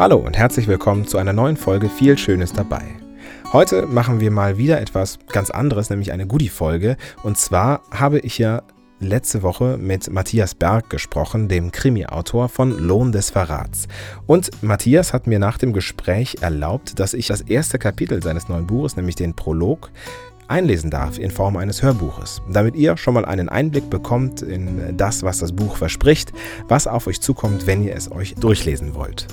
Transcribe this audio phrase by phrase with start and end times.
[0.00, 2.80] Hallo und herzlich willkommen zu einer neuen Folge Viel Schönes dabei.
[3.52, 6.96] Heute machen wir mal wieder etwas ganz anderes, nämlich eine Goodie-Folge.
[7.22, 8.62] Und zwar habe ich ja
[8.98, 13.88] letzte Woche mit Matthias Berg gesprochen, dem Krimi-Autor von Lohn des Verrats.
[14.26, 18.66] Und Matthias hat mir nach dem Gespräch erlaubt, dass ich das erste Kapitel seines neuen
[18.66, 19.90] Buches, nämlich den Prolog,
[20.48, 25.22] einlesen darf in Form eines Hörbuches, damit ihr schon mal einen Einblick bekommt in das,
[25.24, 26.32] was das Buch verspricht,
[26.68, 29.26] was auf euch zukommt, wenn ihr es euch durchlesen wollt.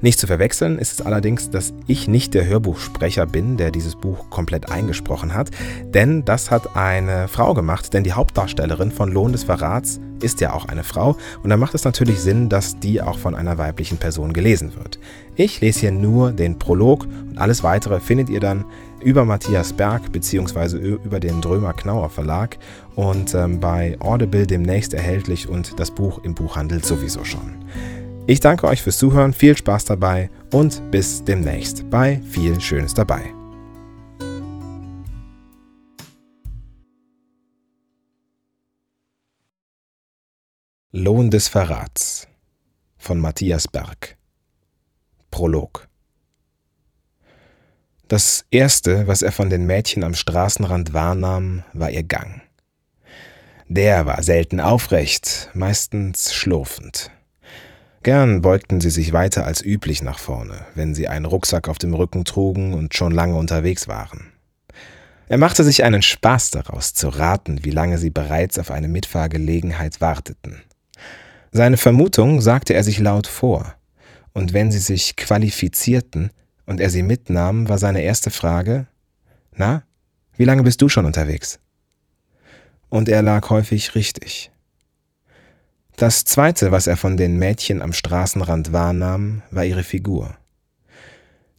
[0.00, 4.28] Nicht zu verwechseln ist es allerdings, dass ich nicht der Hörbuchsprecher bin, der dieses Buch
[4.28, 5.50] komplett eingesprochen hat,
[5.94, 10.52] denn das hat eine Frau gemacht, denn die Hauptdarstellerin von Lohn des Verrats ist ja
[10.52, 13.98] auch eine Frau und da macht es natürlich Sinn, dass die auch von einer weiblichen
[13.98, 14.98] Person gelesen wird.
[15.36, 18.64] Ich lese hier nur den Prolog und alles weitere findet ihr dann
[19.02, 20.76] über Matthias Berg bzw.
[20.76, 22.58] über den Drömer Knauer Verlag
[22.94, 27.54] und ähm, bei Audible demnächst erhältlich und das Buch im Buchhandel sowieso schon.
[28.26, 33.34] Ich danke euch fürs Zuhören, viel Spaß dabei und bis demnächst bei viel Schönes dabei.
[40.90, 42.26] Lohn des Verrats
[42.96, 44.16] von Matthias Berg
[45.30, 45.86] Prolog
[48.08, 52.40] Das Erste, was er von den Mädchen am Straßenrand wahrnahm, war ihr Gang.
[53.68, 57.10] Der war selten aufrecht, meistens schlurfend.
[58.04, 61.94] Gern beugten sie sich weiter als üblich nach vorne, wenn sie einen Rucksack auf dem
[61.94, 64.30] Rücken trugen und schon lange unterwegs waren.
[65.26, 70.02] Er machte sich einen Spaß daraus, zu raten, wie lange sie bereits auf eine Mitfahrgelegenheit
[70.02, 70.60] warteten.
[71.50, 73.74] Seine Vermutung sagte er sich laut vor,
[74.34, 76.30] und wenn sie sich qualifizierten
[76.66, 78.86] und er sie mitnahm, war seine erste Frage
[79.56, 79.82] Na,
[80.36, 81.58] wie lange bist du schon unterwegs?
[82.90, 84.50] Und er lag häufig richtig.
[85.96, 90.34] Das Zweite, was er von den Mädchen am Straßenrand wahrnahm, war ihre Figur.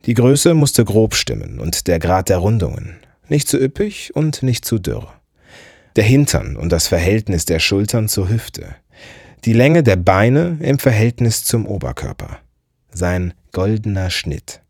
[0.05, 2.97] Die Größe musste grob stimmen und der Grad der Rundungen,
[3.29, 5.13] nicht zu üppig und nicht zu dürr.
[5.95, 8.75] Der Hintern und das Verhältnis der Schultern zur Hüfte,
[9.45, 12.39] die Länge der Beine im Verhältnis zum Oberkörper,
[12.91, 14.61] sein goldener Schnitt.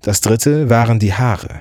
[0.00, 1.60] Das dritte waren die Haare.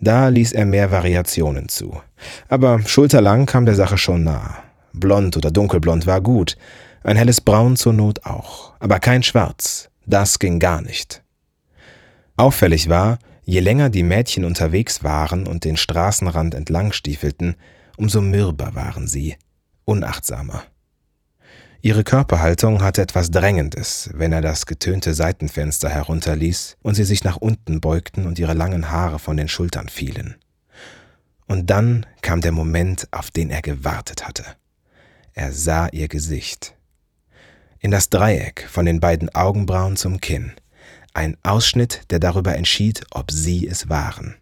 [0.00, 2.00] Da ließ er mehr Variationen zu,
[2.48, 4.71] aber schulterlang kam der Sache schon nahe.
[4.92, 6.56] Blond oder dunkelblond war gut,
[7.04, 11.22] ein helles Braun zur Not auch, aber kein Schwarz, das ging gar nicht.
[12.36, 17.56] Auffällig war, je länger die Mädchen unterwegs waren und den Straßenrand entlang stiefelten,
[17.96, 19.36] umso mürber waren sie,
[19.84, 20.64] unachtsamer.
[21.84, 27.36] Ihre Körperhaltung hatte etwas Drängendes, wenn er das getönte Seitenfenster herunterließ und sie sich nach
[27.38, 30.36] unten beugten und ihre langen Haare von den Schultern fielen.
[31.48, 34.44] Und dann kam der Moment, auf den er gewartet hatte.
[35.34, 36.74] Er sah ihr Gesicht.
[37.80, 40.52] In das Dreieck von den beiden Augenbrauen zum Kinn.
[41.14, 44.36] Ein Ausschnitt, der darüber entschied, ob sie es waren.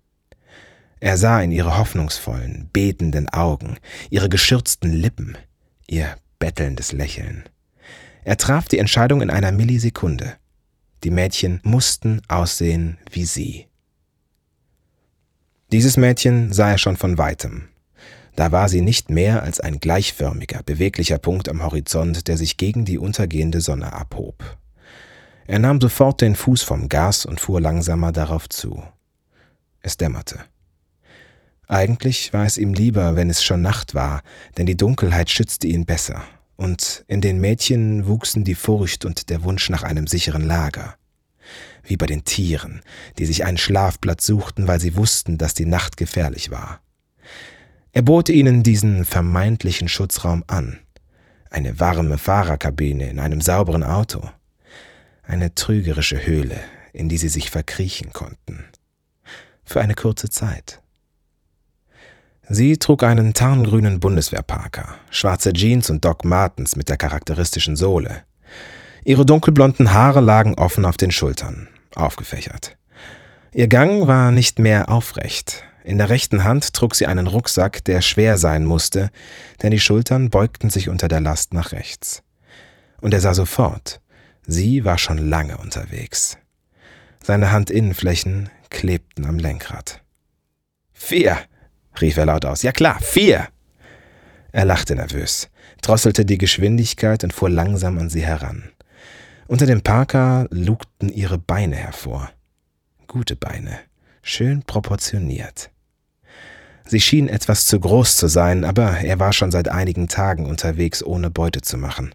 [1.00, 3.78] Er sah in ihre hoffnungsvollen, betenden Augen,
[4.10, 5.38] ihre geschürzten Lippen,
[5.86, 7.44] ihr bettelndes Lächeln.
[8.22, 10.36] Er traf die Entscheidung in einer Millisekunde.
[11.02, 13.66] Die Mädchen mussten aussehen wie sie.
[15.72, 17.69] Dieses Mädchen sah er schon von weitem,
[18.36, 22.84] da war sie nicht mehr als ein gleichförmiger, beweglicher Punkt am Horizont, der sich gegen
[22.84, 24.58] die untergehende Sonne abhob.
[25.46, 28.82] Er nahm sofort den Fuß vom Gas und fuhr langsamer darauf zu.
[29.80, 30.38] Es dämmerte.
[31.66, 34.22] Eigentlich war es ihm lieber, wenn es schon Nacht war,
[34.58, 36.22] denn die Dunkelheit schützte ihn besser,
[36.56, 40.96] und in den Mädchen wuchsen die Furcht und der Wunsch nach einem sicheren Lager.
[41.82, 42.82] Wie bei den Tieren,
[43.18, 46.80] die sich einen Schlafplatz suchten, weil sie wussten, dass die Nacht gefährlich war.
[47.92, 50.78] Er bot ihnen diesen vermeintlichen Schutzraum an.
[51.50, 54.22] Eine warme Fahrerkabine in einem sauberen Auto.
[55.24, 56.60] Eine trügerische Höhle,
[56.92, 58.64] in die sie sich verkriechen konnten.
[59.64, 60.80] Für eine kurze Zeit.
[62.48, 68.22] Sie trug einen tarngrünen Bundeswehrparker, schwarze Jeans und Doc Martens mit der charakteristischen Sohle.
[69.04, 72.76] Ihre dunkelblonden Haare lagen offen auf den Schultern, aufgefächert.
[73.52, 78.02] Ihr Gang war nicht mehr aufrecht, in der rechten Hand trug sie einen Rucksack, der
[78.02, 79.10] schwer sein musste,
[79.62, 82.22] denn die Schultern beugten sich unter der Last nach rechts.
[83.00, 84.00] Und er sah sofort,
[84.46, 86.36] sie war schon lange unterwegs.
[87.22, 90.02] Seine Handinnenflächen klebten am Lenkrad.
[90.92, 91.38] Vier,
[92.00, 92.62] rief er laut aus.
[92.62, 93.48] Ja klar, vier.
[94.52, 95.48] Er lachte nervös,
[95.80, 98.70] drosselte die Geschwindigkeit und fuhr langsam an sie heran.
[99.46, 102.30] Unter dem Parker lugten ihre Beine hervor.
[103.06, 103.89] Gute Beine
[104.22, 105.70] schön proportioniert.
[106.86, 111.04] Sie schien etwas zu groß zu sein, aber er war schon seit einigen Tagen unterwegs,
[111.04, 112.14] ohne Beute zu machen.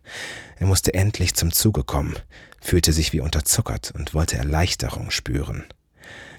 [0.57, 2.16] Er musste endlich zum Zuge kommen,
[2.60, 5.63] fühlte sich wie unterzuckert und wollte Erleichterung spüren.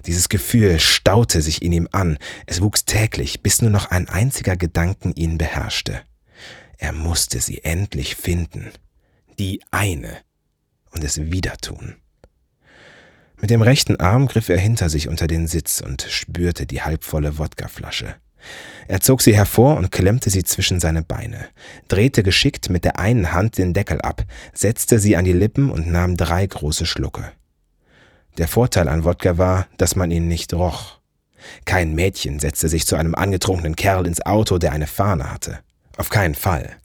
[0.05, 4.55] Dieses Gefühl staute sich in ihm an, es wuchs täglich, bis nur noch ein einziger
[4.55, 6.01] Gedanken ihn beherrschte.
[6.77, 8.71] Er musste sie endlich finden.
[9.39, 10.17] Die eine.
[10.91, 11.95] Und es wieder tun.
[13.39, 17.37] Mit dem rechten Arm griff er hinter sich unter den Sitz und spürte die halbvolle
[17.37, 18.15] Wodkaflasche.
[18.87, 21.47] Er zog sie hervor und klemmte sie zwischen seine Beine,
[21.87, 24.23] drehte geschickt mit der einen Hand den Deckel ab,
[24.53, 27.31] setzte sie an die Lippen und nahm drei große Schlucke.
[28.37, 30.99] Der Vorteil an Wodka war, dass man ihn nicht roch.
[31.65, 35.59] Kein Mädchen setzte sich zu einem angetrunkenen Kerl ins Auto, der eine Fahne hatte.
[35.97, 36.77] Auf keinen Fall.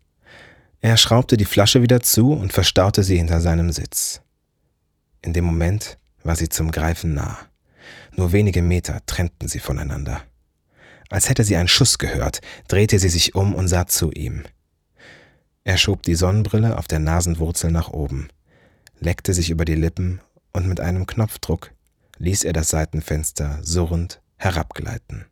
[0.81, 4.21] Er schraubte die Flasche wieder zu und verstaute sie hinter seinem Sitz.
[5.21, 7.39] In dem Moment war sie zum Greifen nah.
[8.17, 10.23] Nur wenige Meter trennten sie voneinander.
[11.11, 14.45] Als hätte sie einen Schuss gehört, drehte sie sich um und sah zu ihm.
[15.65, 18.29] Er schob die Sonnenbrille auf der Nasenwurzel nach oben,
[18.99, 20.21] leckte sich über die Lippen
[20.53, 21.73] und mit einem Knopfdruck
[22.19, 25.27] ließ er das Seitenfenster surrend herabgleiten.